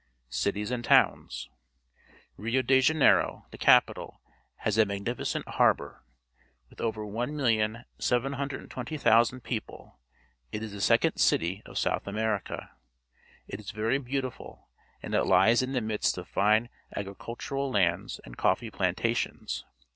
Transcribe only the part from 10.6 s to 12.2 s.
is the second city of South